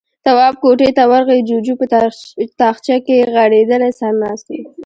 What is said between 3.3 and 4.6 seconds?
ځړېدلی سر ناست و.